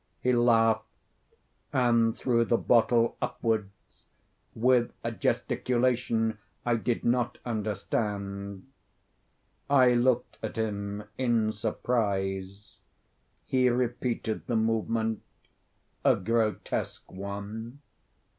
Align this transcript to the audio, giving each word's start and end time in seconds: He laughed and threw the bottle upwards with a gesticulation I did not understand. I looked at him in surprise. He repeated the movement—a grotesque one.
He 0.19 0.33
laughed 0.33 0.87
and 1.71 2.17
threw 2.17 2.43
the 2.43 2.57
bottle 2.57 3.17
upwards 3.21 4.05
with 4.55 4.91
a 5.03 5.11
gesticulation 5.11 6.39
I 6.65 6.77
did 6.77 7.05
not 7.05 7.37
understand. 7.45 8.65
I 9.69 9.93
looked 9.93 10.39
at 10.41 10.55
him 10.55 11.03
in 11.19 11.53
surprise. 11.53 12.77
He 13.45 13.69
repeated 13.69 14.47
the 14.47 14.55
movement—a 14.55 16.15
grotesque 16.15 17.11
one. 17.11 17.79